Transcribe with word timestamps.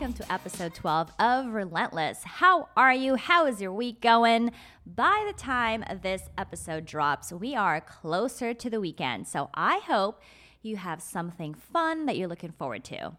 welcome 0.00 0.16
to 0.16 0.32
episode 0.32 0.72
12 0.72 1.12
of 1.18 1.52
Relentless. 1.52 2.24
How 2.24 2.70
are 2.74 2.94
you? 2.94 3.16
How 3.16 3.44
is 3.44 3.60
your 3.60 3.74
week 3.74 4.00
going? 4.00 4.50
By 4.86 5.26
the 5.26 5.38
time 5.38 5.84
this 6.00 6.22
episode 6.38 6.86
drops, 6.86 7.34
we 7.34 7.54
are 7.54 7.82
closer 7.82 8.54
to 8.54 8.70
the 8.70 8.80
weekend, 8.80 9.28
so 9.28 9.50
I 9.52 9.80
hope 9.80 10.22
you 10.62 10.78
have 10.78 11.02
something 11.02 11.52
fun 11.52 12.06
that 12.06 12.16
you're 12.16 12.28
looking 12.28 12.52
forward 12.52 12.82
to. 12.84 13.12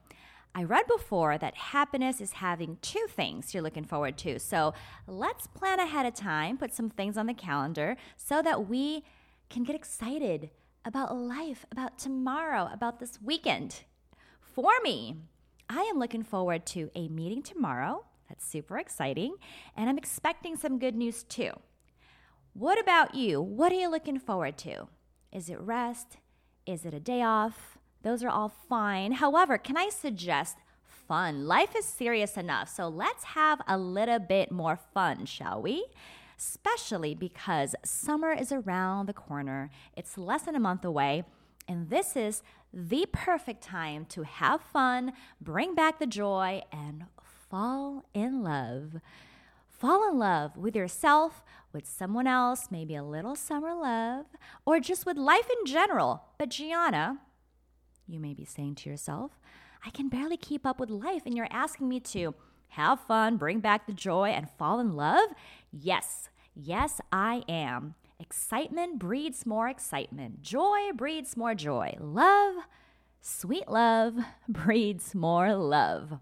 I 0.56 0.64
read 0.64 0.88
before 0.88 1.38
that 1.38 1.56
happiness 1.56 2.20
is 2.20 2.32
having 2.32 2.80
two 2.82 3.06
things 3.08 3.54
you're 3.54 3.62
looking 3.62 3.86
forward 3.86 4.18
to. 4.20 4.40
So 4.40 4.74
let's 5.06 5.46
plan 5.46 5.80
ahead 5.80 6.08
of 6.08 6.16
time, 6.16 6.58
put 6.58 6.74
some 6.74 6.90
things 6.90 7.16
on 7.16 7.28
the 7.28 7.36
calendar 7.36 7.96
so 8.18 8.42
that 8.42 8.68
we 8.68 9.04
can 9.52 9.64
get 9.64 9.76
excited 9.76 10.50
about 10.84 11.16
life, 11.16 11.64
about 11.72 12.00
tomorrow, 12.00 12.72
about 12.74 13.00
this 13.00 13.20
weekend. 13.22 13.84
For 14.42 14.72
me, 14.82 15.18
I 15.74 15.84
am 15.84 16.00
looking 16.00 16.24
forward 16.24 16.66
to 16.68 16.92
a 16.96 17.08
meeting 17.08 17.42
tomorrow. 17.42 18.04
That's 18.28 18.46
super 18.46 18.78
exciting. 18.78 19.36
And 19.78 19.90
I'm 19.90 19.98
expecting 19.98 20.58
some 20.58 20.80
good 20.80 20.96
news 20.96 21.24
too. 21.24 21.52
What 22.52 22.78
about 22.78 23.16
you? 23.16 23.42
What 23.42 23.72
are 23.72 23.76
you 23.76 23.90
looking 23.90 24.20
forward 24.20 24.58
to? 24.60 24.90
Is 25.32 25.50
it 25.50 25.62
rest? 25.62 26.18
Is 26.66 26.86
it 26.86 26.94
a 26.94 27.00
day 27.00 27.22
off? 27.22 27.78
Those 28.04 28.22
are 28.22 28.30
all 28.30 28.50
fine. 28.50 29.14
However, 29.14 29.58
can 29.58 29.78
I 29.78 29.88
suggest 29.88 30.58
fun? 30.84 31.48
Life 31.48 31.74
is 31.78 31.86
serious 31.86 32.36
enough, 32.36 32.68
so 32.68 32.90
let's 32.90 33.24
have 33.24 33.62
a 33.66 33.78
little 33.78 34.20
bit 34.20 34.52
more 34.52 34.78
fun, 34.94 35.26
shall 35.26 35.62
we? 35.62 35.86
Especially 36.38 37.16
because 37.16 37.76
summer 37.86 38.34
is 38.34 38.52
around 38.52 39.06
the 39.06 39.14
corner, 39.14 39.70
it's 39.96 40.18
less 40.18 40.42
than 40.42 40.56
a 40.56 40.60
month 40.60 40.84
away, 40.84 41.24
and 41.68 41.90
this 41.90 42.16
is 42.16 42.42
the 42.74 43.06
perfect 43.12 43.64
time 43.64 44.06
to 44.06 44.24
have 44.24 44.62
fun, 44.62 45.14
bring 45.40 45.76
back 45.76 46.00
the 46.00 46.06
joy, 46.06 46.62
and 46.72 47.06
fall 47.50 48.06
in 48.14 48.44
love. 48.44 48.98
Fall 49.68 50.08
in 50.10 50.20
love 50.20 50.58
with 50.58 50.76
yourself, 50.76 51.44
with 51.74 51.88
someone 51.88 52.28
else, 52.28 52.68
maybe 52.70 52.96
a 52.96 53.04
little 53.04 53.36
summer 53.36 53.74
love, 53.74 54.26
or 54.66 54.80
just 54.80 55.06
with 55.06 55.18
life 55.18 55.50
in 55.60 55.66
general. 55.66 56.24
But 56.38 56.50
Jiana, 56.50 57.18
you 58.08 58.20
may 58.20 58.34
be 58.34 58.46
saying 58.46 58.76
to 58.76 58.90
yourself, 58.90 59.40
I 59.86 59.90
can 59.90 60.08
barely 60.08 60.38
keep 60.38 60.66
up 60.66 60.80
with 60.80 60.90
life, 60.90 61.24
and 61.26 61.36
you're 61.36 61.48
asking 61.50 61.90
me 61.90 62.00
to 62.02 62.36
have 62.70 63.00
fun, 63.02 63.38
bring 63.38 63.60
back 63.60 63.86
the 63.86 63.94
joy, 63.94 64.30
and 64.30 64.50
fall 64.50 64.80
in 64.80 64.96
love? 64.96 65.30
Yes, 65.72 66.30
yes, 66.56 67.02
I 67.12 67.44
am. 67.50 67.96
Excitement 68.22 69.00
breeds 69.00 69.48
more 69.48 69.68
excitement. 69.68 70.44
Joy 70.44 70.92
breeds 70.94 71.36
more 71.36 71.56
joy. 71.56 71.98
Love, 72.00 72.54
sweet 73.20 73.68
love, 73.68 74.16
breeds 74.48 75.16
more 75.16 75.56
love. 75.56 76.20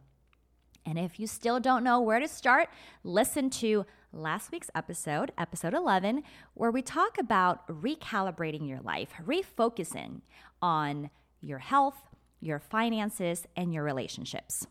And 0.86 0.98
if 0.98 1.20
you 1.20 1.28
still 1.28 1.60
don't 1.60 1.84
know 1.84 2.00
where 2.00 2.22
to 2.22 2.28
start, 2.30 2.70
listen 3.04 3.50
to 3.50 3.86
last 4.14 4.50
week's 4.50 4.70
episode, 4.74 5.34
episode 5.38 5.74
11, 5.74 6.24
where 6.54 6.72
we 6.72 6.82
talk 6.82 7.18
about 7.18 7.68
recalibrating 7.68 8.66
your 8.66 8.80
life, 8.80 9.10
refocusing 9.26 10.22
on 10.62 11.10
your 11.42 11.60
health, 11.60 11.98
your 12.40 12.60
finances, 12.60 13.46
and 13.58 13.74
your 13.74 13.84
relationships. 13.84 14.66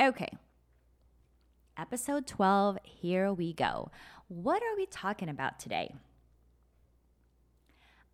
Okay, 0.00 0.30
episode 1.76 2.26
12, 2.26 2.78
here 2.84 3.34
we 3.34 3.52
go. 3.52 3.90
What 4.28 4.62
are 4.62 4.76
we 4.76 4.86
talking 4.86 5.28
about 5.28 5.60
today? 5.60 5.92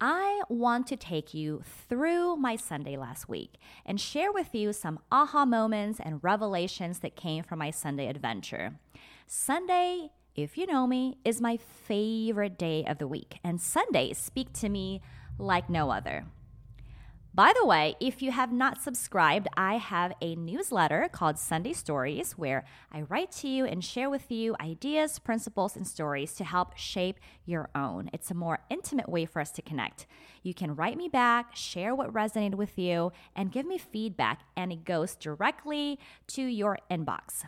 I 0.01 0.43
want 0.51 0.87
to 0.89 0.97
take 0.97 1.33
you 1.33 1.63
through 1.89 2.37
my 2.37 2.57
Sunday 2.57 2.99
last 2.99 3.31
week 3.31 3.55
and 3.87 3.99
share 3.99 4.31
with 4.31 4.55
you 4.55 4.75
some 4.75 4.99
aha 5.11 5.47
moments 5.47 6.01
and 6.01 6.23
revelations 6.23 6.99
that 6.99 7.17
came 7.17 7.43
from 7.43 7.61
my 7.61 7.71
Sunday 7.71 8.09
adventure. 8.09 8.79
Sunday, 9.27 10.11
if 10.35 10.59
you 10.59 10.67
know 10.67 10.87
me, 10.87 11.17
is 11.25 11.41
my 11.41 11.57
favorite 11.57 12.59
day 12.59 12.85
of 12.87 12.99
the 12.99 13.09
week, 13.09 13.39
and 13.43 13.59
Sundays 13.59 14.19
speak 14.19 14.53
to 14.55 14.69
me 14.69 15.01
like 15.39 15.71
no 15.71 15.91
other. 15.91 16.27
By 17.37 17.53
the 17.55 17.67
way, 17.67 17.97
if 18.01 18.23
you 18.23 18.31
have 18.31 18.51
not 18.51 18.81
subscribed, 18.81 19.47
I 19.59 19.75
have 19.77 20.15
a 20.23 20.35
newsletter 20.37 21.07
called 21.13 21.39
Sunday 21.39 21.75
Stories 21.75 22.33
where 22.33 22.65
I 22.91 23.03
write 23.03 23.31
to 23.33 23.49
you 23.49 23.67
and 23.67 23.85
share 23.85 24.09
with 24.09 24.31
you 24.31 24.57
ideas, 24.59 25.19
principles, 25.19 25.77
and 25.77 25.87
stories 25.87 26.33
to 26.37 26.45
help 26.45 26.79
shape 26.79 27.21
your 27.45 27.69
own. 27.75 28.09
It's 28.15 28.31
a 28.31 28.35
more 28.35 28.61
intimate 28.71 29.11
way 29.11 29.27
for 29.27 29.41
us 29.41 29.51
to 29.51 29.61
connect. 29.61 30.07
You 30.45 30.55
can 30.55 30.77
write 30.77 30.97
me 30.97 31.09
back, 31.09 31.55
share 31.55 31.95
what 31.95 32.11
resonated 32.11 32.55
with 32.55 32.79
you, 32.79 33.13
and 33.35 33.53
give 33.53 33.67
me 33.67 33.77
feedback, 33.77 34.41
and 34.57 34.73
it 34.73 34.87
goes 34.87 35.15
directly 35.15 35.99
to 36.29 36.43
your 36.43 36.79
inbox. 36.91 37.45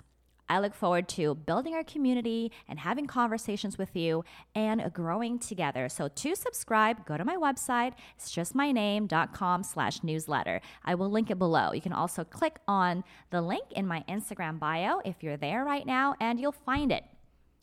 I 0.49 0.61
look 0.61 0.75
forward 0.75 1.09
to 1.11 1.35
building 1.35 1.75
our 1.75 1.85
community 1.85 2.53
and 2.69 2.79
having 2.79 3.07
conversations 3.07 3.79
with 3.79 3.95
you 3.95 4.25
and 4.55 4.93
growing 4.93 5.39
together. 5.39 5.89
So 5.89 6.09
to 6.09 6.35
subscribe, 6.35 7.05
go 7.07 7.17
to 7.17 7.25
my 7.25 7.37
website. 7.37 7.93
It's 8.17 8.31
just 8.31 8.55
my 8.55 8.73
name.com 8.73 9.63
slash 9.63 10.03
newsletter. 10.03 10.61
I 10.85 10.95
will 10.95 11.11
link 11.11 11.31
it 11.31 11.39
below. 11.39 11.73
You 11.73 11.81
can 11.81 11.93
also 11.93 12.25
click 12.25 12.59
on 12.67 13.05
the 13.31 13.43
link 13.43 13.65
in 13.71 13.87
my 13.87 14.05
Instagram 14.09 14.59
bio 14.59 15.01
if 15.05 15.23
you're 15.23 15.37
there 15.37 15.65
right 15.65 15.87
now 15.87 16.15
and 16.21 16.41
you'll 16.41 16.53
find 16.53 16.91
it. 16.93 17.05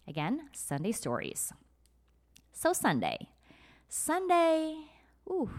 Again, 0.07 0.49
Sunday 0.53 0.91
stories. 0.91 1.51
So 2.53 2.73
Sunday. 2.73 3.29
Sunday, 3.87 4.75
ooh, 5.29 5.49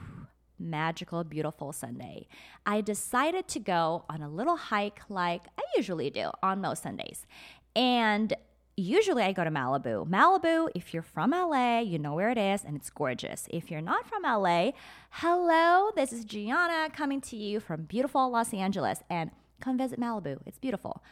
magical, 0.59 1.25
beautiful 1.25 1.73
Sunday. 1.73 2.29
I 2.65 2.81
decided 2.81 3.49
to 3.49 3.61
go 3.61 4.05
on 4.09 4.23
a 4.23 4.29
little 4.29 4.57
hike 4.57 5.01
like 5.09 5.43
I 5.59 5.63
usually 5.77 6.11
do 6.11 6.31
on 6.43 6.61
most 6.61 6.83
Sundays. 6.83 7.27
And 7.75 8.35
usually 8.77 9.23
I 9.23 9.33
go 9.33 9.45
to 9.45 9.51
Malibu. 9.51 10.09
Malibu, 10.09 10.69
if 10.75 10.93
you're 10.93 11.03
from 11.03 11.31
LA, 11.31 11.81
you 11.81 11.99
know 11.99 12.15
where 12.15 12.31
it 12.31 12.39
is 12.39 12.65
and 12.65 12.77
it's 12.77 12.91
gorgeous. 12.91 13.49
If 13.51 13.71
you're 13.71 13.81
not 13.81 14.09
from 14.09 14.23
LA, 14.23 14.73
hello, 15.11 15.91
this 15.95 16.13
is 16.13 16.25
Jiana 16.25 16.93
coming 16.93 17.21
to 17.23 17.37
you 17.37 17.61
from 17.61 17.85
beautiful 17.85 18.31
Los 18.31 18.53
Angeles 18.53 19.03
and 19.09 19.31
come 19.61 19.79
visit 19.79 19.99
Malibu. 19.99 20.39
It's 20.47 20.59
beautiful. 20.59 21.03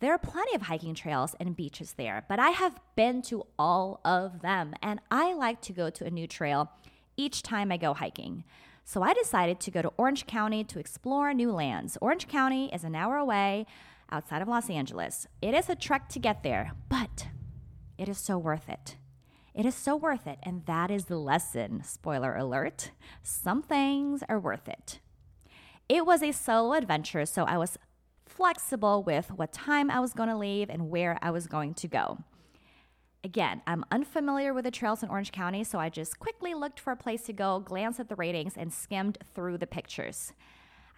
There 0.00 0.12
are 0.12 0.18
plenty 0.18 0.54
of 0.54 0.62
hiking 0.62 0.94
trails 0.94 1.34
and 1.40 1.56
beaches 1.56 1.94
there, 1.96 2.24
but 2.28 2.38
I 2.38 2.50
have 2.50 2.78
been 2.94 3.22
to 3.22 3.46
all 3.58 4.00
of 4.04 4.42
them 4.42 4.74
and 4.82 5.00
I 5.10 5.34
like 5.34 5.60
to 5.62 5.72
go 5.72 5.90
to 5.90 6.04
a 6.04 6.10
new 6.10 6.26
trail 6.26 6.70
each 7.16 7.42
time 7.42 7.70
I 7.72 7.76
go 7.76 7.94
hiking. 7.94 8.44
So 8.84 9.02
I 9.02 9.14
decided 9.14 9.60
to 9.60 9.70
go 9.70 9.82
to 9.82 9.92
Orange 9.96 10.26
County 10.26 10.62
to 10.64 10.78
explore 10.78 11.32
new 11.32 11.50
lands. 11.52 11.96
Orange 12.00 12.28
County 12.28 12.70
is 12.72 12.84
an 12.84 12.94
hour 12.94 13.16
away 13.16 13.66
outside 14.10 14.42
of 14.42 14.48
Los 14.48 14.68
Angeles. 14.68 15.26
It 15.40 15.54
is 15.54 15.68
a 15.68 15.74
trek 15.74 16.08
to 16.10 16.18
get 16.18 16.42
there, 16.42 16.72
but 16.88 17.28
it 17.96 18.08
is 18.08 18.18
so 18.18 18.36
worth 18.36 18.68
it. 18.68 18.96
It 19.54 19.64
is 19.64 19.74
so 19.74 19.96
worth 19.96 20.26
it. 20.26 20.38
And 20.42 20.66
that 20.66 20.90
is 20.90 21.06
the 21.06 21.16
lesson. 21.16 21.82
Spoiler 21.84 22.36
alert 22.36 22.90
some 23.22 23.62
things 23.62 24.22
are 24.28 24.38
worth 24.38 24.68
it. 24.68 25.00
It 25.88 26.06
was 26.06 26.22
a 26.22 26.32
solo 26.32 26.74
adventure, 26.74 27.26
so 27.26 27.44
I 27.44 27.58
was 27.58 27.78
flexible 28.26 29.02
with 29.02 29.30
what 29.30 29.52
time 29.52 29.90
I 29.90 30.00
was 30.00 30.12
going 30.12 30.28
to 30.28 30.36
leave 30.36 30.70
and 30.70 30.90
where 30.90 31.18
I 31.22 31.30
was 31.30 31.46
going 31.46 31.74
to 31.74 31.88
go. 31.88 32.18
Again, 33.24 33.62
I'm 33.66 33.86
unfamiliar 33.90 34.52
with 34.52 34.64
the 34.64 34.70
trails 34.70 35.02
in 35.02 35.08
Orange 35.08 35.32
County, 35.32 35.64
so 35.64 35.78
I 35.78 35.88
just 35.88 36.18
quickly 36.18 36.52
looked 36.52 36.78
for 36.78 36.92
a 36.92 36.96
place 36.96 37.22
to 37.22 37.32
go, 37.32 37.58
glanced 37.58 37.98
at 37.98 38.10
the 38.10 38.16
ratings, 38.16 38.54
and 38.54 38.70
skimmed 38.70 39.16
through 39.34 39.56
the 39.56 39.66
pictures. 39.66 40.34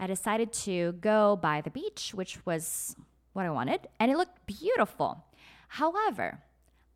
I 0.01 0.09
decided 0.09 0.53
to 0.65 0.93
go 0.95 1.37
by 1.37 1.61
the 1.61 1.71
beach, 1.71 2.11
which 2.15 2.45
was 2.45 2.97
what 3.33 3.47
I 3.47 3.51
wanted, 3.51 3.87
and 4.01 4.11
it 4.11 4.17
looked 4.17 4.45
beautiful. 4.45 5.25
However, 5.69 6.43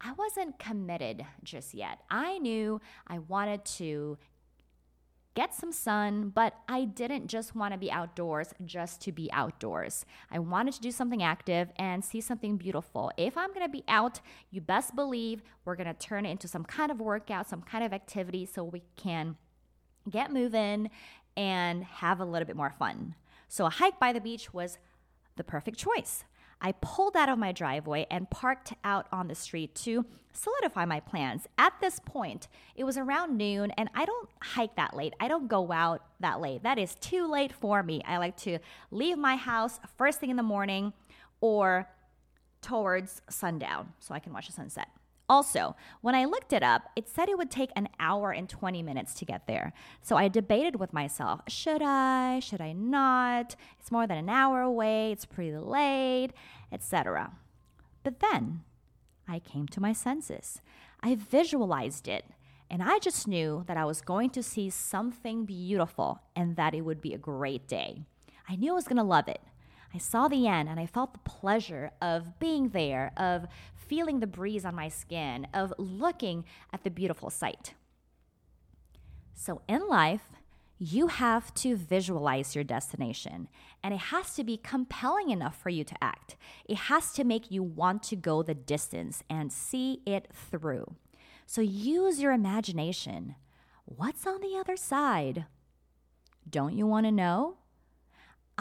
I 0.01 0.13
wasn't 0.15 0.59
committed 0.59 1.25
just 1.45 1.75
yet. 1.75 2.01
I 2.11 2.39
knew 2.39 2.81
I 3.07 3.21
wanted 3.21 3.65
to 3.77 4.19
get 5.35 5.55
some 5.55 5.73
sun, 5.73 6.31
but 6.35 6.55
I 6.69 6.85
didn't 6.85 7.29
just 7.29 7.55
want 7.55 7.73
to 7.73 7.79
be 7.79 7.91
outdoors 7.91 8.49
just 8.65 9.01
to 9.03 9.13
be 9.13 9.31
outdoors. 9.33 10.05
I 10.31 10.39
wanted 10.39 10.75
to 10.75 10.81
do 10.81 10.91
something 10.91 11.23
active 11.23 11.71
and 11.77 12.05
see 12.05 12.21
something 12.21 12.57
beautiful. 12.57 13.13
If 13.17 13.37
I'm 13.37 13.53
going 13.53 13.67
to 13.67 13.71
be 13.71 13.85
out, 13.87 14.21
you 14.51 14.61
best 14.61 14.97
believe 14.97 15.43
we're 15.65 15.77
going 15.77 15.87
to 15.87 15.95
turn 15.95 16.27
it 16.27 16.31
into 16.31 16.49
some 16.49 16.65
kind 16.65 16.91
of 16.91 17.01
workout, 17.01 17.49
some 17.49 17.63
kind 17.63 17.85
of 17.85 17.93
activity 17.93 18.45
so 18.45 18.65
we 18.65 18.83
can 18.97 19.37
get 20.09 20.33
moving 20.33 20.91
and 21.37 21.85
have 21.85 22.21
a 22.21 22.25
little 22.25 22.47
bit 22.47 22.57
more 22.57 22.75
fun. 22.79 23.15
So 23.49 23.67
a 23.67 23.71
hike 23.71 23.99
by 24.01 24.13
the 24.13 24.21
beach 24.21 24.53
was 24.53 24.79
the 25.37 25.45
perfect 25.45 25.79
choice. 25.79 26.25
I 26.61 26.73
pulled 26.73 27.17
out 27.17 27.29
of 27.29 27.39
my 27.39 27.53
driveway 27.53 28.07
and 28.11 28.29
parked 28.29 28.75
out 28.85 29.07
on 29.11 29.29
the 29.29 29.35
street 29.35 29.75
to 29.77 30.05
solidify 30.33 30.85
my 30.85 31.01
plans. 31.01 31.47
At 31.59 31.73
this 31.81 32.01
point, 32.01 32.49
it 32.77 32.85
was 32.85 32.97
around 32.97 33.37
noon, 33.37 33.71
and 33.73 33.89
I 33.95 34.05
don't 34.05 34.29
hike 34.43 34.77
that 34.77 34.95
late. 34.95 35.15
I 35.19 35.29
don't 35.29 35.49
go 35.49 35.73
out 35.73 36.03
that 36.21 36.41
late. 36.41 36.63
That 36.63 36.79
is 36.79 36.95
too 36.97 37.31
late 37.31 37.53
for 37.53 37.83
me. 37.83 38.03
I 38.07 38.19
like 38.19 38.37
to 38.39 38.59
leave 38.91 39.19
my 39.19 39.37
house 39.37 39.81
first 39.97 40.21
thing 40.21 40.31
in 40.31 40.37
the 40.37 40.43
morning 40.43 40.93
or 41.41 41.89
towards 42.61 43.23
sundown 43.31 43.95
so 43.99 44.15
I 44.15 44.19
can 44.19 44.33
watch 44.33 44.47
the 44.47 44.53
sunset. 44.53 44.89
Also, 45.31 45.77
when 46.01 46.17
I 46.17 46.25
looked 46.25 46.53
it 46.53 46.65
up, 46.65 46.91
it 46.97 47.09
said 47.09 47.29
it 47.29 47.39
would 47.39 47.53
take 47.53 47.71
an 47.77 47.89
hour 48.01 48.33
and 48.33 48.49
20 48.49 48.83
minutes 48.83 49.15
to 49.15 49.25
get 49.25 49.47
there. 49.47 49.73
So 50.03 50.17
I 50.17 50.27
debated 50.27 50.81
with 50.81 50.93
myself 50.93 51.43
should 51.47 51.83
I? 51.83 52.41
Should 52.41 52.61
I 52.61 52.73
not? 52.73 53.55
It's 53.79 53.93
more 53.93 54.09
than 54.09 54.19
an 54.19 54.29
hour 54.29 54.61
away, 54.61 55.13
it's 55.13 55.27
pretty 55.27 55.57
late, 55.57 56.31
etc. 56.73 57.31
But 58.03 58.19
then 58.19 58.65
I 59.29 59.39
came 59.39 59.69
to 59.69 59.81
my 59.81 59.93
senses. 59.93 60.63
I 61.01 61.15
visualized 61.15 62.09
it, 62.09 62.25
and 62.69 62.83
I 62.83 62.99
just 62.99 63.29
knew 63.29 63.63
that 63.69 63.77
I 63.77 63.85
was 63.85 64.01
going 64.01 64.31
to 64.31 64.43
see 64.43 64.69
something 64.69 65.45
beautiful 65.45 66.23
and 66.35 66.57
that 66.57 66.75
it 66.75 66.81
would 66.81 67.01
be 67.01 67.15
a 67.15 67.19
great 67.19 67.69
day. 67.69 68.03
I 68.49 68.57
knew 68.57 68.73
I 68.73 68.75
was 68.75 68.89
going 68.89 68.97
to 68.97 69.05
love 69.05 69.29
it. 69.29 69.41
I 69.93 69.99
saw 69.99 70.29
the 70.29 70.47
end 70.47 70.69
and 70.69 70.79
I 70.79 70.87
felt 70.87 71.13
the 71.13 71.31
pleasure 71.31 71.91
of 72.01 72.39
being 72.39 72.69
there, 72.69 73.13
of 73.17 73.47
feeling 73.91 74.21
the 74.21 74.27
breeze 74.29 74.65
on 74.65 74.73
my 74.73 74.89
skin, 74.89 75.49
of 75.53 75.75
looking 75.77 76.45
at 76.73 76.85
the 76.85 76.91
beautiful 76.91 77.29
sight. 77.29 77.75
So 79.35 79.63
in 79.69 79.89
life, 79.89 80.37
you 80.79 81.09
have 81.09 81.53
to 81.55 81.75
visualize 81.75 82.55
your 82.55 82.63
destination, 82.63 83.49
and 83.83 83.93
it 83.93 84.01
has 84.15 84.33
to 84.37 84.45
be 84.45 84.57
compelling 84.57 85.31
enough 85.31 85.61
for 85.61 85.71
you 85.71 85.83
to 85.83 85.97
act. 86.01 86.37
It 86.67 86.77
has 86.77 87.13
to 87.15 87.25
make 87.25 87.51
you 87.51 87.65
want 87.65 88.05
to 88.05 88.17
go 88.17 88.45
the 88.45 88.55
distance 88.55 89.25
and 89.29 89.53
see 89.53 90.03
it 90.07 90.29
through. 90.33 90.95
So 91.45 91.61
use 91.61 92.21
your 92.21 92.31
imagination. 92.31 93.35
What's 93.87 94.25
on 94.25 94.41
the 94.41 94.57
other 94.57 94.77
side? 94.77 95.47
Don't 96.49 96.77
you 96.79 96.87
want 96.87 97.07
to 97.07 97.13
know? 97.13 97.57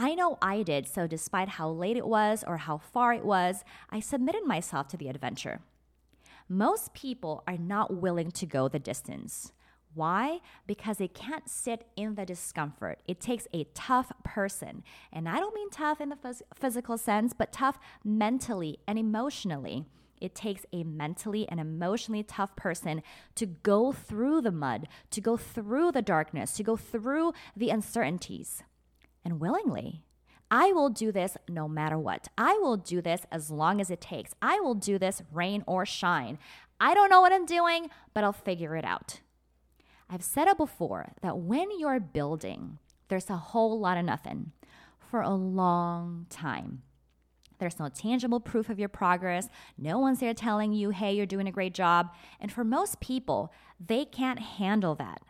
I 0.01 0.15
know 0.15 0.37
I 0.41 0.63
did, 0.63 0.87
so 0.87 1.07
despite 1.07 1.49
how 1.49 1.69
late 1.69 1.97
it 1.97 2.07
was 2.07 2.45
or 2.47 2.55
how 2.55 2.77
far 2.77 3.11
it 3.11 3.25
was, 3.25 3.65
I 3.89 3.99
submitted 3.99 4.45
myself 4.45 4.87
to 4.87 4.97
the 4.97 5.09
adventure. 5.09 5.59
Most 6.47 6.93
people 6.93 7.43
are 7.45 7.57
not 7.57 7.93
willing 7.93 8.31
to 8.31 8.45
go 8.45 8.69
the 8.69 8.79
distance. 8.79 9.51
Why? 9.93 10.39
Because 10.65 10.99
they 10.99 11.09
can't 11.09 11.49
sit 11.49 11.85
in 11.97 12.15
the 12.15 12.25
discomfort. 12.25 13.03
It 13.09 13.19
takes 13.19 13.45
a 13.53 13.65
tough 13.73 14.13
person. 14.23 14.85
And 15.11 15.27
I 15.27 15.35
don't 15.35 15.53
mean 15.53 15.69
tough 15.69 15.99
in 15.99 16.07
the 16.07 16.15
phys- 16.15 16.43
physical 16.55 16.97
sense, 16.97 17.33
but 17.33 17.51
tough 17.51 17.77
mentally 18.01 18.79
and 18.87 18.97
emotionally. 18.97 19.85
It 20.21 20.33
takes 20.33 20.65
a 20.71 20.85
mentally 20.85 21.45
and 21.49 21.59
emotionally 21.59 22.23
tough 22.23 22.55
person 22.55 23.03
to 23.35 23.45
go 23.45 23.91
through 23.91 24.43
the 24.43 24.51
mud, 24.51 24.87
to 25.11 25.19
go 25.19 25.35
through 25.35 25.91
the 25.91 26.01
darkness, 26.01 26.53
to 26.53 26.63
go 26.63 26.77
through 26.77 27.33
the 27.53 27.69
uncertainties 27.69 28.63
and 29.23 29.39
willingly. 29.39 30.03
I 30.51 30.71
will 30.73 30.89
do 30.89 31.11
this 31.11 31.37
no 31.47 31.67
matter 31.67 31.97
what. 31.97 32.27
I 32.37 32.57
will 32.57 32.77
do 32.77 33.01
this 33.01 33.21
as 33.31 33.51
long 33.51 33.79
as 33.79 33.91
it 33.91 34.01
takes. 34.01 34.33
I 34.41 34.59
will 34.59 34.73
do 34.73 34.97
this 34.97 35.21
rain 35.31 35.63
or 35.67 35.85
shine. 35.85 36.39
I 36.79 36.93
don't 36.93 37.09
know 37.09 37.21
what 37.21 37.33
I'm 37.33 37.45
doing, 37.45 37.89
but 38.13 38.23
I'll 38.23 38.33
figure 38.33 38.75
it 38.75 38.85
out. 38.85 39.19
I've 40.09 40.23
said 40.23 40.47
it 40.47 40.57
before 40.57 41.11
that 41.21 41.37
when 41.37 41.67
you're 41.77 41.99
building, 41.99 42.79
there's 43.09 43.29
a 43.29 43.37
whole 43.37 43.79
lot 43.79 43.97
of 43.97 44.05
nothing 44.05 44.51
for 45.09 45.21
a 45.21 45.29
long 45.29 46.25
time. 46.29 46.81
There's 47.59 47.79
no 47.79 47.89
tangible 47.89 48.39
proof 48.39 48.69
of 48.69 48.79
your 48.79 48.89
progress. 48.89 49.49
No 49.77 49.99
one's 49.99 50.21
there 50.21 50.33
telling 50.33 50.71
you, 50.71 50.91
hey, 50.91 51.13
you're 51.13 51.25
doing 51.25 51.47
a 51.47 51.51
great 51.51 51.73
job. 51.73 52.09
And 52.39 52.51
for 52.51 52.63
most 52.63 53.01
people, 53.01 53.53
they 53.85 54.05
can't 54.05 54.39
handle 54.39 54.95
that. 54.95 55.21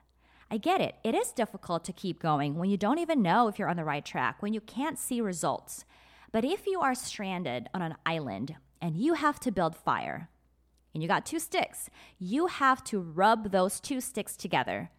I 0.51 0.57
get 0.57 0.81
it. 0.81 0.95
It 1.03 1.13
is 1.13 1.31
difficult 1.31 1.83
to 1.85 1.93
keep 1.93 2.19
going 2.21 2.55
when 2.55 2.69
you 2.69 2.77
don't 2.77 2.99
even 2.99 3.21
know 3.21 3.47
if 3.47 3.59
you're 3.59 3.69
on 3.69 3.77
the 3.77 3.83
right 3.83 4.03
track, 4.03 4.41
when 4.41 4.53
you 4.53 4.61
can't 4.61 4.97
see 4.97 5.21
results. 5.21 5.85
But 6.31 6.43
if 6.43 6.65
you 6.65 6.81
are 6.81 6.95
stranded 6.95 7.69
on 7.73 7.81
an 7.81 7.95
island 8.05 8.55
and 8.81 8.97
you 8.97 9.13
have 9.13 9.39
to 9.41 9.51
build 9.51 9.75
fire, 9.75 10.29
and 10.93 11.03
you 11.03 11.07
got 11.07 11.25
two 11.25 11.39
sticks, 11.39 11.89
you 12.17 12.47
have 12.47 12.83
to 12.85 12.99
rub 12.99 13.51
those 13.51 13.79
two 13.79 14.01
sticks 14.01 14.35
together 14.35 14.89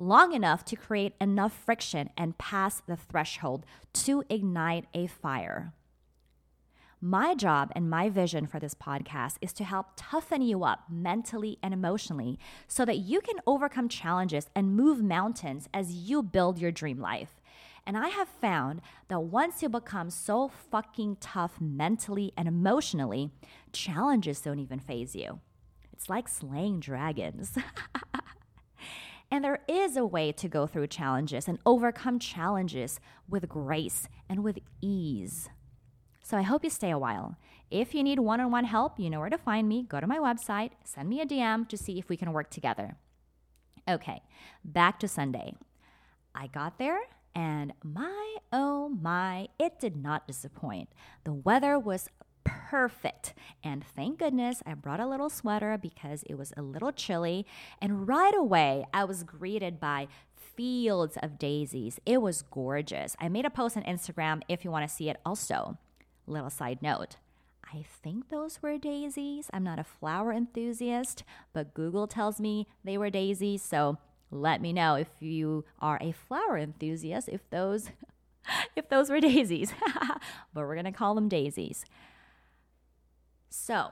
long 0.00 0.32
enough 0.32 0.64
to 0.64 0.76
create 0.76 1.14
enough 1.20 1.52
friction 1.52 2.10
and 2.16 2.38
pass 2.38 2.80
the 2.80 2.96
threshold 2.96 3.64
to 3.92 4.24
ignite 4.30 4.86
a 4.94 5.06
fire. 5.06 5.74
My 7.02 7.34
job 7.34 7.72
and 7.74 7.88
my 7.88 8.10
vision 8.10 8.46
for 8.46 8.60
this 8.60 8.74
podcast 8.74 9.36
is 9.40 9.54
to 9.54 9.64
help 9.64 9.86
toughen 9.96 10.42
you 10.42 10.64
up 10.64 10.80
mentally 10.90 11.56
and 11.62 11.72
emotionally 11.72 12.38
so 12.68 12.84
that 12.84 12.98
you 12.98 13.22
can 13.22 13.36
overcome 13.46 13.88
challenges 13.88 14.50
and 14.54 14.76
move 14.76 15.02
mountains 15.02 15.66
as 15.72 15.94
you 15.94 16.22
build 16.22 16.58
your 16.58 16.70
dream 16.70 17.00
life. 17.00 17.40
And 17.86 17.96
I 17.96 18.08
have 18.08 18.28
found 18.28 18.82
that 19.08 19.20
once 19.20 19.62
you 19.62 19.70
become 19.70 20.10
so 20.10 20.48
fucking 20.48 21.16
tough 21.20 21.58
mentally 21.58 22.32
and 22.36 22.46
emotionally, 22.46 23.30
challenges 23.72 24.42
don't 24.42 24.58
even 24.58 24.78
phase 24.78 25.16
you. 25.16 25.40
It's 25.94 26.10
like 26.10 26.28
slaying 26.28 26.80
dragons. 26.80 27.56
and 29.30 29.42
there 29.42 29.60
is 29.66 29.96
a 29.96 30.04
way 30.04 30.32
to 30.32 30.48
go 30.48 30.66
through 30.66 30.88
challenges 30.88 31.48
and 31.48 31.60
overcome 31.64 32.18
challenges 32.18 33.00
with 33.26 33.48
grace 33.48 34.06
and 34.28 34.44
with 34.44 34.58
ease. 34.82 35.48
So 36.30 36.36
I 36.36 36.42
hope 36.42 36.62
you 36.62 36.70
stay 36.70 36.92
a 36.92 36.98
while. 36.98 37.36
If 37.72 37.92
you 37.92 38.04
need 38.04 38.20
one 38.20 38.38
on 38.38 38.52
one 38.52 38.64
help, 38.64 39.00
you 39.00 39.10
know 39.10 39.18
where 39.18 39.30
to 39.30 39.36
find 39.36 39.68
me. 39.68 39.82
Go 39.82 39.98
to 39.98 40.06
my 40.06 40.18
website, 40.18 40.70
send 40.84 41.08
me 41.08 41.20
a 41.20 41.26
DM 41.26 41.68
to 41.68 41.76
see 41.76 41.98
if 41.98 42.08
we 42.08 42.16
can 42.16 42.32
work 42.32 42.50
together. 42.50 42.94
Okay, 43.88 44.22
back 44.64 45.00
to 45.00 45.08
Sunday. 45.08 45.54
I 46.32 46.46
got 46.46 46.78
there 46.78 47.00
and 47.34 47.72
my 47.82 48.36
oh 48.52 48.90
my, 48.90 49.48
it 49.58 49.80
did 49.80 49.96
not 49.96 50.28
disappoint. 50.28 50.90
The 51.24 51.32
weather 51.32 51.80
was 51.80 52.08
perfect. 52.44 53.34
And 53.64 53.84
thank 53.84 54.20
goodness 54.20 54.62
I 54.64 54.74
brought 54.74 55.00
a 55.00 55.08
little 55.08 55.30
sweater 55.30 55.76
because 55.82 56.22
it 56.28 56.34
was 56.34 56.52
a 56.56 56.62
little 56.62 56.92
chilly. 56.92 57.44
And 57.82 58.06
right 58.06 58.36
away, 58.36 58.84
I 58.94 59.02
was 59.02 59.24
greeted 59.24 59.80
by 59.80 60.06
fields 60.36 61.18
of 61.24 61.40
daisies. 61.40 61.98
It 62.06 62.22
was 62.22 62.42
gorgeous. 62.42 63.16
I 63.18 63.28
made 63.28 63.46
a 63.46 63.50
post 63.50 63.76
on 63.76 63.82
Instagram 63.82 64.42
if 64.48 64.64
you 64.64 64.70
want 64.70 64.88
to 64.88 64.94
see 64.94 65.10
it 65.10 65.16
also. 65.26 65.76
Little 66.30 66.48
side 66.48 66.80
note. 66.80 67.16
I 67.74 67.84
think 68.02 68.28
those 68.28 68.62
were 68.62 68.78
daisies. 68.78 69.50
I'm 69.52 69.64
not 69.64 69.80
a 69.80 69.84
flower 69.84 70.32
enthusiast, 70.32 71.24
but 71.52 71.74
Google 71.74 72.06
tells 72.06 72.40
me 72.40 72.68
they 72.84 72.96
were 72.96 73.10
daisies. 73.10 73.62
So 73.62 73.98
let 74.30 74.60
me 74.60 74.72
know 74.72 74.94
if 74.94 75.08
you 75.18 75.64
are 75.80 75.98
a 76.00 76.12
flower 76.12 76.56
enthusiast, 76.56 77.28
if 77.28 77.48
those 77.50 77.90
if 78.76 78.88
those 78.88 79.10
were 79.10 79.20
daisies. 79.20 79.72
but 80.54 80.60
we're 80.60 80.74
going 80.74 80.84
to 80.84 80.92
call 80.92 81.16
them 81.16 81.28
daisies. 81.28 81.84
So, 83.48 83.90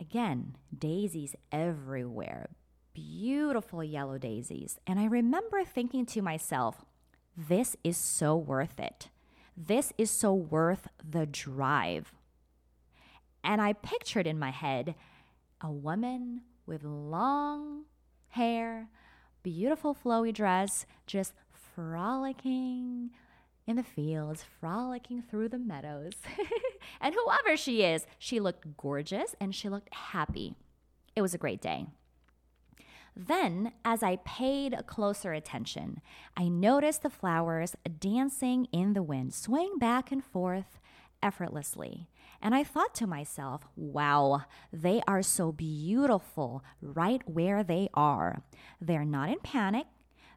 again, 0.00 0.56
daisies 0.76 1.36
everywhere. 1.52 2.50
Beautiful 2.92 3.84
yellow 3.84 4.18
daisies. 4.18 4.80
And 4.88 4.98
I 4.98 5.04
remember 5.04 5.64
thinking 5.64 6.04
to 6.06 6.20
myself, 6.22 6.84
this 7.36 7.76
is 7.84 7.96
so 7.96 8.36
worth 8.36 8.80
it. 8.80 9.08
This 9.56 9.92
is 9.98 10.10
so 10.10 10.32
worth 10.32 10.88
the 11.08 11.26
drive. 11.26 12.14
And 13.42 13.60
I 13.60 13.72
pictured 13.72 14.26
in 14.26 14.38
my 14.38 14.50
head 14.50 14.94
a 15.60 15.70
woman 15.70 16.42
with 16.66 16.84
long 16.84 17.84
hair, 18.28 18.88
beautiful 19.42 19.94
flowy 19.94 20.32
dress, 20.32 20.86
just 21.06 21.34
frolicking 21.74 23.10
in 23.66 23.76
the 23.76 23.82
fields, 23.82 24.44
frolicking 24.60 25.22
through 25.22 25.48
the 25.48 25.58
meadows. 25.58 26.14
and 27.00 27.14
whoever 27.14 27.56
she 27.56 27.82
is, 27.82 28.06
she 28.18 28.40
looked 28.40 28.76
gorgeous 28.76 29.34
and 29.40 29.54
she 29.54 29.68
looked 29.68 29.94
happy. 29.94 30.54
It 31.14 31.22
was 31.22 31.34
a 31.34 31.38
great 31.38 31.60
day. 31.60 31.86
Then, 33.26 33.72
as 33.84 34.02
I 34.02 34.16
paid 34.16 34.74
closer 34.86 35.34
attention, 35.34 36.00
I 36.38 36.48
noticed 36.48 37.02
the 37.02 37.10
flowers 37.10 37.76
dancing 37.98 38.66
in 38.72 38.94
the 38.94 39.02
wind, 39.02 39.34
swaying 39.34 39.76
back 39.78 40.10
and 40.10 40.24
forth 40.24 40.80
effortlessly. 41.22 42.08
And 42.40 42.54
I 42.54 42.64
thought 42.64 42.94
to 42.94 43.06
myself, 43.06 43.66
wow, 43.76 44.44
they 44.72 45.02
are 45.06 45.20
so 45.20 45.52
beautiful 45.52 46.64
right 46.80 47.20
where 47.28 47.62
they 47.62 47.90
are. 47.92 48.42
They're 48.80 49.04
not 49.04 49.28
in 49.28 49.40
panic, 49.40 49.86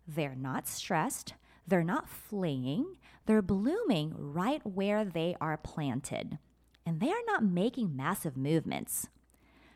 they're 0.05 0.35
not 0.35 0.67
stressed, 0.67 1.35
they're 1.65 1.85
not 1.85 2.09
fleeing, 2.09 2.97
they're 3.25 3.41
blooming 3.41 4.13
right 4.17 4.61
where 4.65 5.05
they 5.05 5.37
are 5.39 5.55
planted. 5.55 6.37
And 6.85 6.99
they 6.99 7.11
are 7.11 7.25
not 7.27 7.45
making 7.45 7.95
massive 7.95 8.35
movements. 8.35 9.07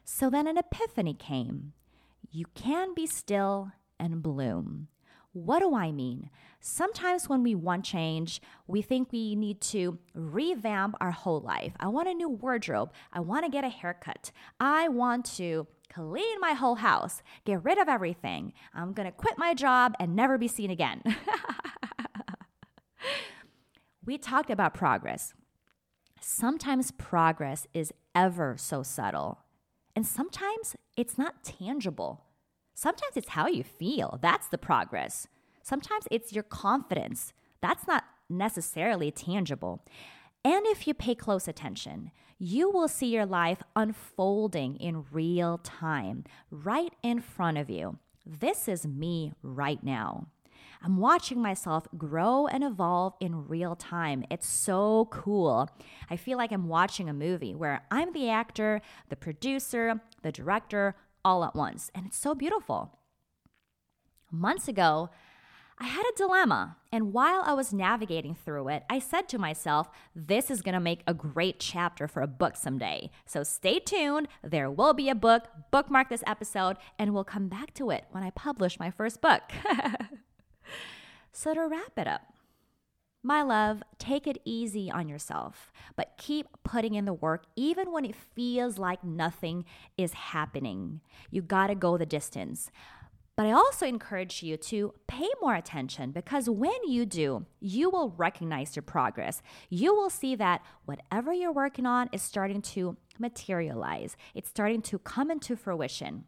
So 0.04 0.30
then 0.30 0.46
an 0.46 0.58
epiphany 0.58 1.14
came. 1.14 1.72
You 2.32 2.46
can 2.54 2.94
be 2.94 3.08
still 3.08 3.72
and 4.00 4.22
bloom. 4.22 4.88
What 5.34 5.60
do 5.60 5.76
I 5.76 5.92
mean? 5.92 6.30
Sometimes 6.60 7.30
when 7.30 7.44
we 7.44 7.54
want 7.54 7.86
change, 7.86 8.42
we 8.66 8.82
think 8.82 9.12
we 9.12 9.36
need 9.36 9.62
to 9.62 10.00
revamp 10.16 10.96
our 11.00 11.12
whole 11.12 11.40
life. 11.40 11.74
I 11.80 11.88
want 11.90 12.08
a 12.08 12.14
new 12.14 12.30
wardrobe. 12.30 12.92
I 13.14 13.20
want 13.20 13.46
to 13.46 13.52
get 13.52 13.64
a 13.64 13.70
haircut. 13.70 14.32
I 14.60 14.88
want 14.88 15.26
to 15.38 15.68
clean 15.94 16.40
my 16.40 16.54
whole 16.54 16.76
house, 16.76 17.22
get 17.46 17.64
rid 17.64 17.78
of 17.78 17.88
everything. 17.88 18.54
I'm 18.74 18.94
going 18.94 19.06
to 19.06 19.12
quit 19.12 19.38
my 19.38 19.54
job 19.54 19.94
and 20.00 20.16
never 20.16 20.38
be 20.38 20.48
seen 20.48 20.72
again. 20.72 21.04
we 24.06 24.18
talked 24.18 24.50
about 24.50 24.74
progress. 24.74 25.34
Sometimes 26.20 26.92
progress 26.92 27.68
is 27.74 27.94
ever 28.16 28.56
so 28.58 28.84
subtle 28.84 29.40
And 29.98 30.06
sometimes 30.06 30.76
it's 30.96 31.18
not 31.18 31.44
tangible. 31.44 32.24
Sometimes 32.76 33.18
it's 33.18 33.30
how 33.30 33.48
you 33.48 33.64
feel. 33.64 34.20
That's 34.22 34.48
the 34.48 34.60
progress. 34.60 35.28
Sometimes 35.64 36.06
it's 36.12 36.32
your 36.32 36.44
confidence. 36.44 37.34
That's 37.64 37.88
not 37.88 38.04
necessarily 38.30 39.10
tangible. 39.10 39.84
And 40.46 40.68
if 40.68 40.86
you 40.86 40.94
pay 40.94 41.16
close 41.16 41.48
attention, 41.48 42.12
you 42.38 42.70
will 42.70 42.88
see 42.88 43.08
your 43.08 43.26
life 43.26 43.64
unfolding 43.76 44.76
in 44.76 45.06
real 45.12 45.58
time, 45.64 46.26
right 46.52 46.94
in 47.02 47.20
front 47.20 47.58
of 47.58 47.68
you. 47.68 47.98
This 48.24 48.68
is 48.68 48.86
me 48.86 49.34
right 49.42 49.84
now. 49.84 50.28
I'm 50.82 50.98
watching 50.98 51.42
myself 51.42 51.88
grow 51.98 52.48
and 52.48 52.64
evolve 52.64 53.14
in 53.20 53.48
real 53.48 53.76
time. 53.76 54.24
It's 54.30 54.48
so 54.48 55.08
cool. 55.12 55.70
I 56.10 56.18
feel 56.18 56.38
like 56.38 56.52
I'm 56.52 56.68
watching 56.68 57.10
a 57.10 57.14
movie 57.14 57.56
where 57.56 57.84
I'm 57.92 58.14
the 58.14 58.30
actor, 58.30 58.82
the 59.10 59.16
producer, 59.16 60.02
the 60.22 60.32
director, 60.32 60.96
all 61.26 61.44
at 61.44 61.56
once. 61.56 61.92
And 61.96 62.06
it's 62.06 62.18
so 62.18 62.36
beautiful. 62.36 63.00
Months 64.32 64.68
ago, 64.68 65.10
I 65.80 65.86
had 65.86 66.04
a 66.06 66.18
dilemma, 66.18 66.78
and 66.92 67.14
while 67.14 67.44
I 67.46 67.54
was 67.54 67.72
navigating 67.72 68.34
through 68.34 68.70
it, 68.70 68.84
I 68.90 68.98
said 68.98 69.30
to 69.30 69.38
myself, 69.38 69.90
This 70.16 70.50
is 70.50 70.64
gonna 70.64 70.80
make 70.80 71.04
a 71.06 71.14
great 71.14 71.60
chapter 71.60 72.08
for 72.08 72.24
a 72.24 72.28
book 72.28 72.56
someday. 72.56 73.12
So 73.28 73.44
stay 73.44 73.78
tuned, 73.78 74.28
there 74.44 74.72
will 74.72 74.96
be 74.96 75.08
a 75.08 75.14
book. 75.14 75.48
Bookmark 75.70 76.10
this 76.10 76.24
episode, 76.26 76.78
and 76.98 77.14
we'll 77.14 77.24
come 77.24 77.48
back 77.48 77.76
to 77.76 77.92
it 77.92 78.06
when 78.10 78.24
I 78.24 78.32
publish 78.32 78.80
my 78.80 78.90
first 78.90 79.22
book. 79.22 79.44
so, 81.32 81.54
to 81.54 81.68
wrap 81.68 81.98
it 81.98 82.08
up, 82.08 82.34
my 83.24 83.42
love, 83.42 83.84
take 83.98 84.26
it 84.26 84.42
easy 84.46 84.90
on 84.90 85.10
yourself, 85.10 85.72
but 85.96 86.14
keep 86.18 86.48
putting 86.64 86.96
in 86.96 87.06
the 87.06 87.14
work 87.14 87.46
even 87.56 87.92
when 87.92 88.06
it 88.06 88.16
feels 88.16 88.78
like 88.78 89.04
nothing 89.04 89.66
is 89.98 90.14
happening. 90.14 91.02
You 91.30 91.42
gotta 91.42 91.76
go 91.76 91.98
the 91.98 92.06
distance. 92.06 92.72
But 93.36 93.46
I 93.46 93.52
also 93.52 93.86
encourage 93.86 94.42
you 94.42 94.58
to 94.58 94.96
pay 95.08 95.28
more 95.42 95.54
attention 95.54 96.12
because 96.12 96.50
when 96.50 96.88
you 96.88 97.06
do, 97.06 97.46
you 97.60 97.90
will 97.90 98.10
recognize 98.18 98.76
your 98.76 98.82
progress. 98.82 99.44
You 99.70 99.94
will 99.94 100.10
see 100.10 100.34
that 100.36 100.64
whatever 100.86 101.32
you're 101.32 101.52
working 101.52 101.86
on 101.86 102.10
is 102.12 102.24
starting 102.24 102.64
to 102.64 102.98
materialize, 103.20 104.18
it's 104.34 104.50
starting 104.50 104.82
to 104.84 104.98
come 104.98 105.30
into 105.30 105.56
fruition. 105.56 106.24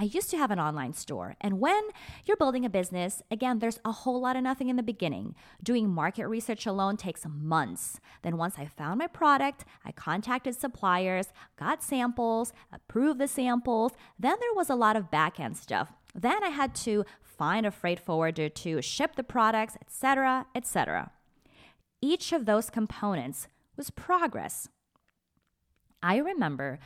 I 0.00 0.04
used 0.04 0.30
to 0.30 0.38
have 0.38 0.50
an 0.50 0.58
online 0.58 0.94
store. 0.94 1.36
And 1.42 1.60
when 1.60 1.82
you're 2.24 2.38
building 2.38 2.64
a 2.64 2.70
business, 2.70 3.20
again, 3.30 3.58
there's 3.58 3.78
a 3.84 3.92
whole 3.92 4.18
lot 4.18 4.34
of 4.34 4.42
nothing 4.42 4.70
in 4.70 4.76
the 4.76 4.82
beginning. 4.82 5.34
Doing 5.62 5.90
market 5.90 6.26
research 6.26 6.64
alone 6.64 6.96
takes 6.96 7.26
months. 7.28 8.00
Then, 8.22 8.38
once 8.38 8.54
I 8.56 8.64
found 8.64 8.98
my 8.98 9.08
product, 9.08 9.66
I 9.84 9.92
contacted 9.92 10.54
suppliers, 10.54 11.26
got 11.56 11.82
samples, 11.82 12.54
approved 12.72 13.20
the 13.20 13.28
samples. 13.28 13.92
Then 14.18 14.36
there 14.40 14.54
was 14.54 14.70
a 14.70 14.74
lot 14.74 14.96
of 14.96 15.10
back 15.10 15.38
end 15.38 15.58
stuff. 15.58 15.92
Then 16.14 16.42
I 16.42 16.48
had 16.48 16.74
to 16.76 17.04
find 17.20 17.66
a 17.66 17.70
freight 17.70 18.00
forwarder 18.00 18.48
to 18.48 18.80
ship 18.80 19.16
the 19.16 19.22
products, 19.22 19.76
etc., 19.82 20.46
etc. 20.54 21.10
Each 22.00 22.32
of 22.32 22.46
those 22.46 22.70
components 22.70 23.48
was 23.76 23.90
progress. 23.90 24.70
I 26.02 26.16
remember 26.16 26.78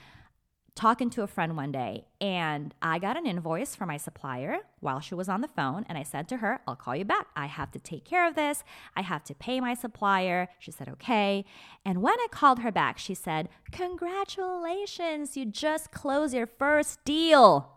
talking 0.75 1.09
to 1.09 1.23
a 1.23 1.27
friend 1.27 1.57
one 1.57 1.71
day 1.71 2.05
and 2.21 2.75
I 2.83 2.99
got 2.99 3.17
an 3.17 3.27
invoice 3.27 3.77
from 3.77 3.89
my 3.89 3.97
supplier 3.97 4.59
while 4.81 4.99
she 5.01 5.15
was 5.15 5.29
on 5.29 5.41
the 5.41 5.49
phone. 5.49 5.85
And 5.89 5.97
I 5.97 6.03
said 6.03 6.29
to 6.29 6.39
her, 6.39 6.61
I'll 6.67 6.75
call 6.75 6.97
you 6.97 7.05
back. 7.05 7.29
I 7.37 7.47
have 7.47 7.71
to 7.73 7.79
take 7.79 8.05
care 8.05 8.27
of 8.27 8.35
this. 8.35 8.65
I 8.97 9.03
have 9.03 9.23
to 9.25 9.35
pay 9.35 9.61
my 9.61 9.75
supplier. 9.75 10.49
She 10.59 10.73
said, 10.73 10.89
okay. 10.89 11.45
And 11.85 12.03
when 12.03 12.19
I 12.19 12.27
called 12.31 12.61
her 12.61 12.73
back, 12.73 12.99
she 12.99 13.15
said, 13.15 13.49
Congratulations, 13.71 15.37
you 15.37 15.45
just 15.45 15.93
closed 15.93 16.35
your 16.35 16.47
first 16.47 17.05
deal. 17.05 17.71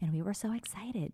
And 0.00 0.12
we 0.12 0.22
were 0.22 0.34
so 0.34 0.52
excited. 0.52 1.12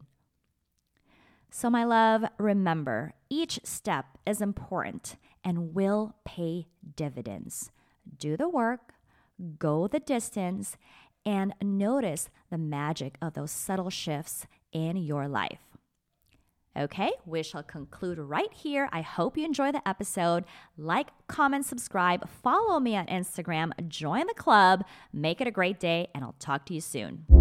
So, 1.52 1.68
my 1.68 1.84
love, 1.84 2.24
remember 2.38 3.14
each 3.28 3.60
step 3.64 4.18
is 4.24 4.40
important 4.40 5.16
and 5.44 5.74
will 5.74 6.14
pay 6.24 6.68
dividends. 6.96 7.72
Do 8.18 8.36
the 8.36 8.48
work 8.48 8.94
go 9.58 9.86
the 9.86 10.00
distance, 10.00 10.76
and 11.24 11.54
notice 11.62 12.28
the 12.50 12.58
magic 12.58 13.16
of 13.20 13.34
those 13.34 13.50
subtle 13.50 13.90
shifts 13.90 14.46
in 14.72 14.96
your 14.96 15.28
life. 15.28 15.60
Okay, 16.78 17.10
we 17.26 17.42
shall 17.42 17.64
conclude 17.64 18.18
right 18.18 18.52
here. 18.52 18.88
I 18.92 19.00
hope 19.00 19.36
you 19.36 19.44
enjoy 19.44 19.72
the 19.72 19.86
episode. 19.88 20.44
Like, 20.78 21.08
comment, 21.26 21.66
subscribe, 21.66 22.28
follow 22.28 22.78
me 22.78 22.96
on 22.96 23.06
Instagram, 23.06 23.72
join 23.88 24.26
the 24.28 24.34
club, 24.34 24.84
make 25.12 25.40
it 25.40 25.48
a 25.48 25.50
great 25.50 25.80
day, 25.80 26.08
and 26.14 26.22
I'll 26.22 26.36
talk 26.38 26.66
to 26.66 26.74
you 26.74 26.80
soon. 26.80 27.39